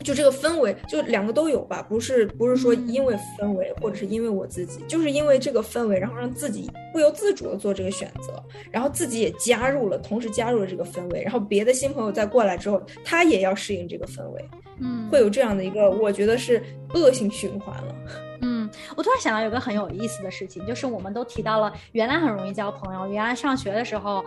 [0.01, 1.83] 就这个氛围，就两个都有吧。
[1.89, 14.45] 不是不是说因为氛围，或者是因为我自己，就是因为这个氛围，然后让自己不由自主的做这个选择，然后自己也加入了，同时加入了这个氛围，然后别的新朋友再过来之后，他也要适应这个氛围，
[14.79, 16.63] 嗯，会有这样的一个，我觉得是
[16.95, 17.95] 恶性循环了。
[18.43, 18.56] 嗯，
[18.97, 24.25] 我突然想到有个很有意思的事情，就是我们都提到了原来很容易交朋友，原来上学的时候，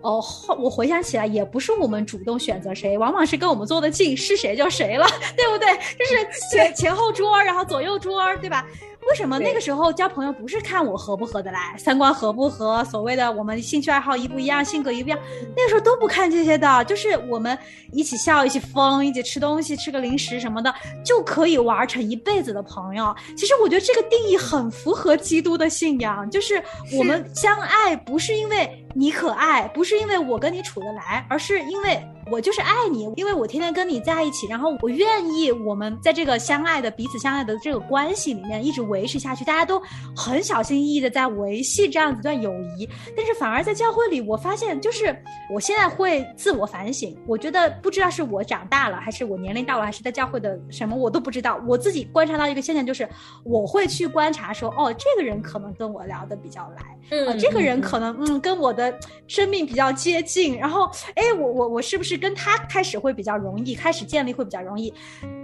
[0.00, 0.22] 哦，
[0.58, 5.68] 我回想起来也不是我们主动选择谁，往往是跟我们坐的近是谁就谁了， 对不对？
[5.98, 8.66] 就是前前后桌，然后左右桌，对吧？
[9.08, 15.18] 为什么那个时候交朋友不是看我合不合得来，三观合不合，所谓的我们兴趣爱好一不一样，性格一不一样，
[15.56, 17.56] 那个时候都不看这些的，就是我们
[17.92, 20.72] 一起笑，一起疯，一起吃东西，吃个零食什么的，
[21.04, 23.14] 就可以玩成一辈子的朋友。
[23.36, 26.62] 其实我觉得这个定义很符合基督的信仰，就是
[26.96, 32.02] 我们相爱不是因为你可爱，不是因为我跟你处得来，而是因为。
[32.30, 39.44] 我就是爱你，因为我天天跟你在一起，然后我愿意我们在这个相爱的彼此相爱的这个关系里面一直维持下去。
[39.44, 39.82] 大家都
[40.16, 45.14] 很小心翼翼的在维系这样子一段友谊，但是反而在教会里，我发现就是
[45.52, 51.60] 我现在会自我反省，我觉得不知道是我长大了，还是我年龄到了，还是在教会的什么我都不知道。
[51.66, 53.08] 我自己观察到一个现象，就是
[53.44, 62.11] 我会去观察说，哦，这个人可能跟我聊的比较来，嗯，这个人可能嗯跟我的生命比较接近，然后哎，我我我是不是？
[62.12, 64.92] 是跟他开始会比较容易，开始建立会比较容易。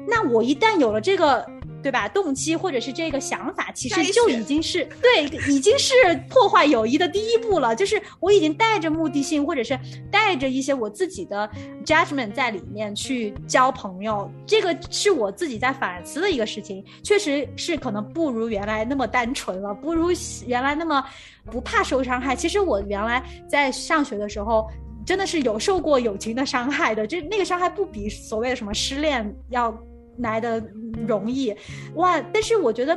[0.06, 1.46] 那我一旦有了这个，
[1.82, 2.06] 对吧？
[2.08, 5.94] 动机或者是这个想法，其实就已经是对，已经是
[6.28, 7.74] 破坏友谊的第一步了。
[7.74, 9.78] 就是我已经带着目的性，或者是
[10.10, 11.48] 带着一些我自己的
[11.86, 14.30] judgment 在里面去交朋友。
[14.46, 20.10] 这个是我自己在反思的一个事情，确实是可能不如原来那么单纯了，不如
[20.46, 21.02] 原来那么
[21.50, 22.36] 不怕受伤害。
[22.36, 24.68] 其实我原来在上学的时候。
[25.08, 29.74] 真的是有受过友情的伤害的，就那个伤害不比所谓的什么失恋要
[30.18, 30.62] 来的
[31.06, 31.50] 容易，
[31.94, 32.20] 哇！
[32.30, 32.92] 但是我觉得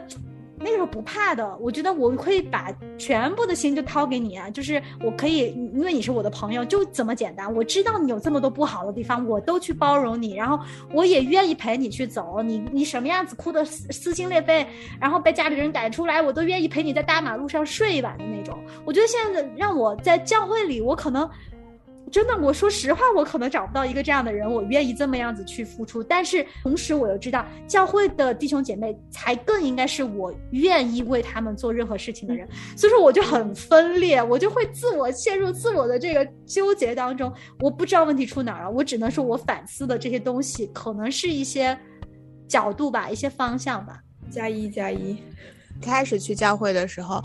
[0.57, 7.55] 那个时候不怕的，我觉得我可以把全部的心就掏给你啊，就是我可以，因为你是我的朋友，就这么简单。
[7.55, 10.59] 我知道你有这么多不好的地方，我都去包容你，然后
[10.91, 12.41] 我也愿意陪你去走。
[12.43, 14.67] 你你什么样子哭的撕撕心裂肺，
[14.99, 18.59] 然后被家里人赶出来，我都愿意陪你在大马路上睡一晚的那种。
[18.83, 21.29] 我觉得现在让我在教会里，我可能。
[22.11, 26.03] 真的，我说实话，我可能找不到一个这样的人，我愿意这么样子去付出。
[26.03, 32.47] 但是同时，我又知道教会的弟兄姐妹才更应该是我愿意为他们做任何事情的人。
[32.75, 37.31] 所以说，我就很分裂，我就会自我陷入自我的这个纠结当中。
[37.61, 41.77] 我不知道问题出哪儿了，我只能说我反思的这些东西，可能是一些
[42.47, 44.01] 角度吧，一些方向吧。
[44.29, 45.17] 加一加一，
[45.81, 47.23] 开始去教会的时候。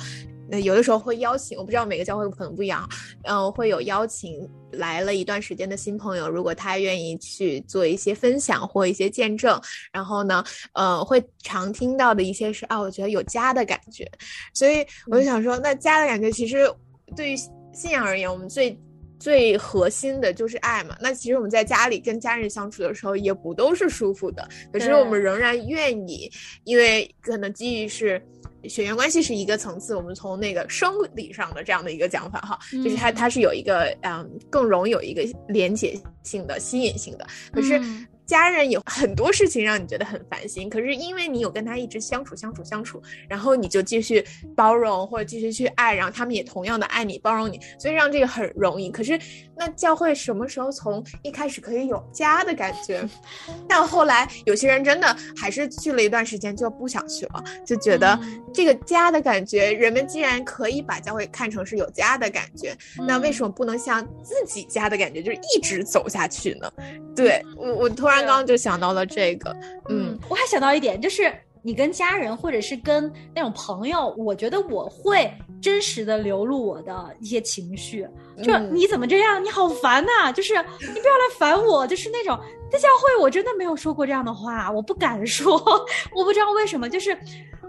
[0.48, 2.88] 那有的时候会邀请，我不知道每个教会可能不一样，
[3.24, 9.60] 嗯，会有邀请来了一段时间的新朋友，如果他愿意去做一些分享或一些见证，
[9.92, 14.10] 然后呢，呃，会常听到的一些是啊，我觉得有家的感觉，
[14.54, 16.70] 所以我就想说，那家的感觉其实
[17.16, 17.36] 对于
[17.72, 18.78] 信仰而言，我们最。
[19.18, 20.94] 最核心的就是爱嘛。
[21.00, 24.46] 那其实我们在家里跟家人相处的时候，也不都是舒服的。
[24.70, 26.30] 可是我们仍然愿意，
[26.64, 28.22] 因为可能基于是
[28.68, 29.94] 血缘关系是一个层次。
[29.94, 37.26] 我们从那个生理上的这样的一个讲法哈，就是它它是有一个嗯更容易有一个连结性的吸引性的。
[37.52, 37.80] 可是。
[38.26, 44.24] 家人有很多事情让你觉得很烦心，可是因为你有跟他一直相处相处相处，然后你就继续
[44.56, 48.90] 包容或者继续去爱，然后他们也同样的爱你包容你，所以让这个很容易。
[48.90, 49.18] 可是
[49.56, 53.08] 那教会什么时候从一开始可以有家的感觉，
[53.68, 58.18] 到后来有些人真的还是去了一段时间就不想去了，就觉得
[58.52, 66.68] 这个家的感觉，人们既然可以把教会看成是有家的感觉，那为什么不能像自己家的感觉，就是一直走下去呢？
[67.14, 68.15] 对我我突然。
[68.22, 69.54] 刚刚就想到了这个，
[69.88, 78.06] 嗯，我还想到一点，就是你跟家人或者是跟那种朋友，我觉得我会真实的流露我的一些情绪，
[78.42, 82.38] 就你怎么这样，你好烦呐， 就是你不要来烦我，就是那种
[82.70, 85.54] 在教会我真的没有说过这样的话，我不敢说，
[86.14, 87.18] 我不知道为什么，就是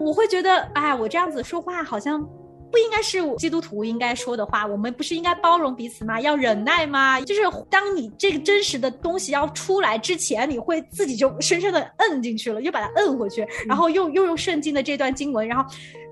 [0.00, 2.26] 我会觉得，哎，我这样子说话好像。
[2.70, 6.20] 不应该是基督徒应该说的话，我们不是应该包容彼此吗？
[6.20, 7.20] 要忍耐吗？
[7.20, 7.40] 就是
[7.70, 15.64] 当你这个真实的东西要出来之前，你会自己就深深的摁进去了，又把它摁回去，然后又又用圣经的这段经文，然后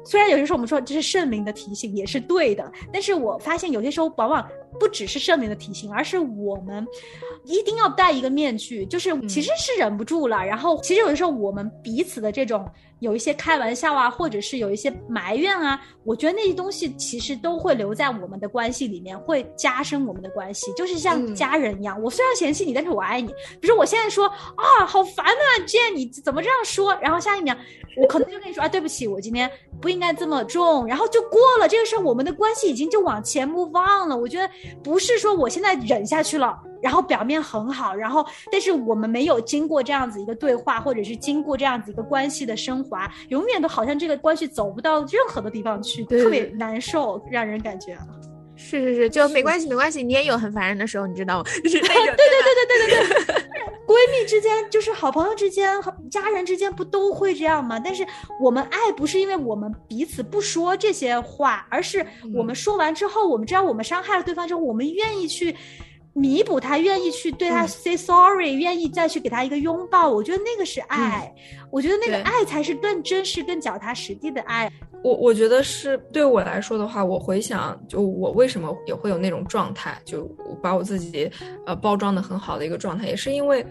[0.04, 4.46] 虽然有些时候我们说这是圣灵的提醒，也是对的，但是我发现有些时候往往
[4.78, 6.86] 不只是圣灵的提醒，而是我们
[7.44, 12.68] 一定要戴一个面具，就是其实是忍不住了，然后其实有的时候我们彼此的这种。
[13.00, 22.00] 有一些开玩笑啊，或者是有一些埋怨啊，我觉得那些东西其实都会留在我们的关系里面，会加深我们的关系，就是像家人一样。
[22.02, 23.28] 我虽然嫌弃你，但是我爱你。
[23.60, 26.94] 比如说我现在说啊，好烦啊，Jane，你怎么这样说？
[27.02, 27.54] 然后下一秒，
[27.98, 31.68] 我可能就跟你说啊，对不起，我今天不应该这么重，然后就过了。
[31.68, 34.16] 这个时候，我们的关系已经就往前 move on 了。
[34.16, 34.48] 我觉得
[34.82, 36.58] 不是说我现在忍下去了。
[36.82, 47.98] 然后表面很好，然后但是我们没有经过这样子一个对话，或者是经过这样子一个关系的升华，永远都好像这个关系走不到任何的地方去，特别难受，让人感觉。
[48.56, 51.44] 是是是，就没关系没关系，你也有很烦人的时候，你知道吗？
[51.62, 53.34] 就是 那种对对对对对对对，
[53.86, 57.78] 闺蜜之间就是好朋友之间和家人之间不都会这样吗？
[57.78, 58.04] 但是
[58.40, 62.04] 我们爱不是因为我们彼此不说这些话，而是
[62.34, 65.54] 我们说完之后，我们知道我们伤害了对方之后，我们愿意去。
[66.16, 71.30] 弥补他，愿意去对他 say sorry，愿意再去给他一个拥抱，我觉得那个是爱，
[71.70, 74.72] 我觉得那个爱才是更真实、更脚踏实地的爱。
[75.04, 80.24] 我我觉得是对我来说的话，我回想就我为什么也会有那种状态，就
[80.62, 81.30] 把我自己
[81.66, 83.64] 呃包装的很好的一个状态，也是因为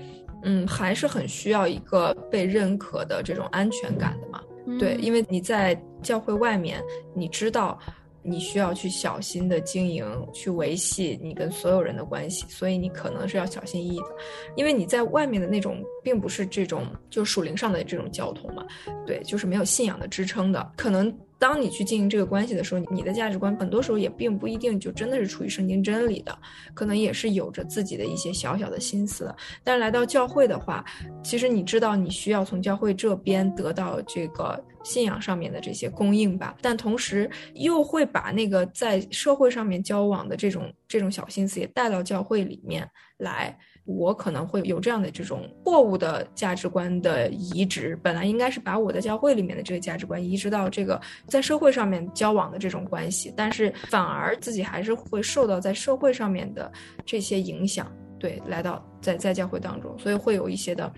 [0.44, 4.40] 嗯还是很需要一个被认可的这种安全感的嘛。
[4.80, 6.80] 对，因为你在教会外面，
[7.16, 7.80] 你知道。
[8.26, 14.08] 你需要去小心的经营，去维系你跟所有人的关系，所以你可能是要小心翼翼的，
[14.56, 18.66] 因为你在外面的那种并不是这种就属灵上的这种交通嘛，
[19.06, 21.16] 对，就是没有信仰的支撑的，可能。
[21.38, 26.36] 当你去经营这个关系的时候，你的价值观很多时候也并不一定就真的是出于圣经真理的，
[26.74, 29.36] 可能也是有着自己的一些小小的心思。
[29.62, 30.84] 但是来到教会的话，
[31.22, 43.58] 其实你知道你需要从教会这边得到这个信仰上面的这些供应吧，但同时又会把那个在社会上面交往的这种这种小心思也带到教会里面来。
[43.88, 56.72] 我可能会有这样的这种错误的价值观的移植，本来应该是把我的教会里面的这个价值观移植到这个在社会上面交往的这种关系，但是反而自己还是会受到在社会上面的
[57.06, 60.92] 这些影响，对，来到在在教会当中，所以会有一些的，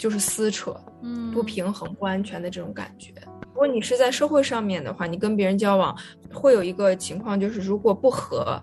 [0.00, 3.12] 就是撕扯，嗯，不平衡、不安全的这种感觉。
[3.52, 5.94] 如果你是在社会上面的话，你跟别人交往
[6.32, 8.58] 会有一个情况，就是如果不和，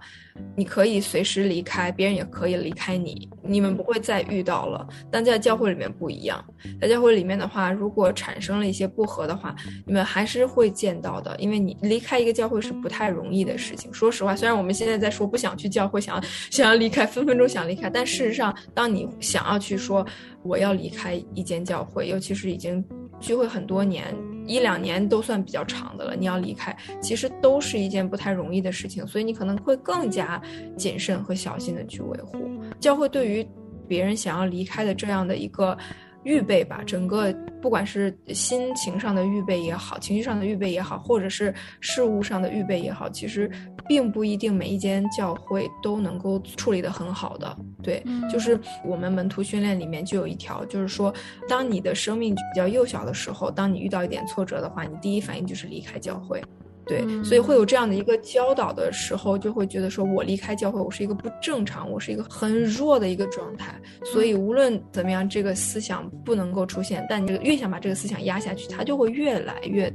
[0.55, 4.88] 你可以随时离开，别人也可以离开你，你们不会再遇到了。
[5.11, 6.43] 但在教会里面不一样，
[6.81, 13.93] 在教会里面的话，如果产生了一些不和的话，你们还是会见到的，因为你离开一个教会是不太容易的事情。
[13.93, 20.03] 说实话，虽然我们现在在说不想去教会，想要想要离开，分分钟想离开，但事实上，当你想要去说
[20.48, 22.84] 我要离开一间教会，尤其是已经
[23.20, 24.16] 聚会很多年。
[24.48, 30.41] 一两年都算比较长的了，你要离开，其实都是一件不太容易的事情，所以你可能会更加
[30.78, 33.45] 谨慎和小心的去维护教会对于
[33.89, 35.78] 别人想要离开的这样的一个
[36.24, 43.52] 预备吧，整个不管是心情上的预备也好，情绪上的预备也好，或者是事物上的预备也好，其实
[43.88, 47.57] 并不一定每一间教会都能够处理得很好的。
[47.83, 51.13] 对，就是我们门徒训练里面就有一条，就是说，
[51.47, 56.41] 当你的生命比较幼小的时候，当你遇到一点挫折的话，你第一反应就是离开教会。
[56.85, 63.75] 对，所以会有这样的一个教导的时候，就会觉得说我离开教会，我是一个不正常，我是一个很弱的一个状态。
[64.05, 69.93] 所以无论怎么样，这个思想不能够出现，但你这个越想把这个思想压下去，它就会越来越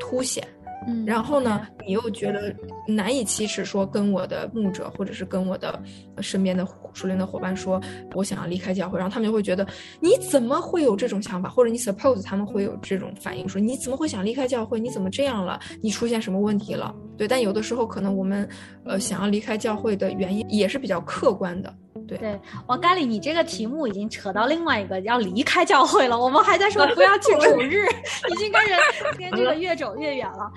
[0.00, 0.44] 凸显。
[0.86, 2.54] 嗯，然后呢，你又觉得
[2.86, 5.80] 难以启齿，说跟我的牧者或者是跟我的
[6.20, 7.80] 身边的熟练的伙伴说，
[8.14, 9.66] 我想要离开教会，然后他们就会觉得
[10.00, 14.78] 你怎么会有这种想法，或者你 suppose 他们会有这种反应，说你怎么会想离开教会？
[14.78, 15.58] 你怎么这样了？
[15.82, 16.94] 你出现什么问题了？
[17.16, 18.48] 对，但有的时候可能我们
[18.84, 21.72] 呃想要离开教会的原因也是比较客观的。
[22.18, 26.18] 对，王咖喱，你这个题目已经扯到另外一个要离开教会了。
[26.18, 27.86] 我们还在说不要去 主日，
[28.30, 28.78] 已经跟人
[29.18, 30.50] 跟这个越走越远了。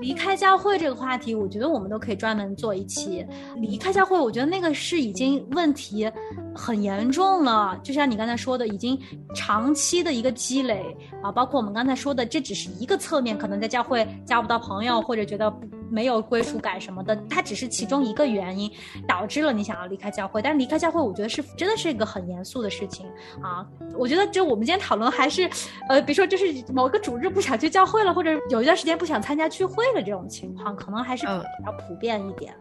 [0.00, 3.26] 离开教会这个话题，我觉得我们都可以专门做一期。
[3.56, 6.10] 离开教会，我觉得那个是已经问题
[6.60, 7.78] 很严重了。
[7.82, 8.98] 就像你刚才说的，已经
[9.34, 15.52] 长期的一个积累啊，包括我们刚才说的，这只是一个侧面，可能在教会交不到朋友，或者觉得
[15.90, 18.70] 没有归属感什么的，它只是其中一个原因，
[19.08, 20.40] 导致了你想要离开教会。
[20.42, 21.00] 但离开教会。
[21.00, 23.06] 我觉得是真的是一个很严肃的事情
[23.42, 23.66] 啊！
[23.96, 25.48] 我觉得就我们今天讨论还是，
[25.88, 32.54] 呃，比如说就是某个主日不想去教会了，或者有一段时间不想参加聚会了这种情况，可能还是比较普遍一点。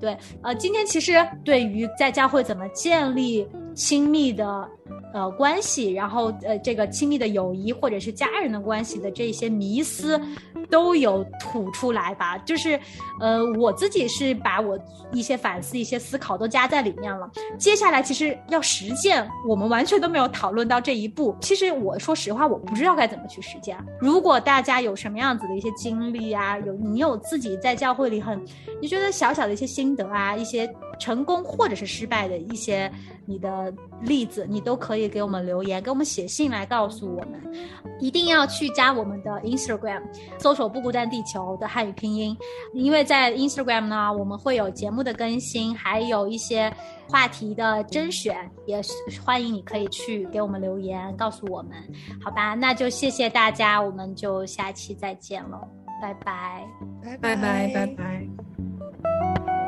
[0.00, 1.12] 对，呃，今天其实
[1.44, 4.68] 对于在家会怎么建立亲密的
[5.12, 10.20] 呃关系，然后呃这个亲密的友谊或者是家人的关系的这些迷思。
[10.70, 12.80] 都有吐出来吧，就是，
[13.20, 14.78] 呃，我自己是把我
[15.12, 17.30] 一些反思、一些思考都加在里面了。
[17.58, 21.36] 接下来其实要实践，我们完全都没有讨论到这一步。
[21.42, 23.76] 其实我说实话，我不知道该怎么去实践。
[24.00, 28.42] 如果大家有什么样子的一些经历啊，有你有自己在教会里很，
[28.80, 30.74] 你觉得小小的一些心得啊，一些。
[30.98, 32.88] 成功或者是失败的一些
[33.26, 37.40] 你的例子，你都可以给我们留言，给我们写信来告诉我们。
[38.00, 40.02] 一定要去加我们的 Instagram，
[40.38, 42.36] 搜索“不孤单地球”的汉语拼音，
[42.74, 46.72] 因为在 Instagram 呢，我们会有节目的更新，还有一些
[47.08, 48.80] 话题的甄选，也
[49.24, 51.72] 欢迎你可以去给我们留言告诉我们。
[52.24, 55.60] 好吧，那就谢谢大家，我们就下期再见了，
[56.02, 56.66] 拜拜，
[57.04, 57.36] 拜拜
[57.68, 59.61] 拜拜。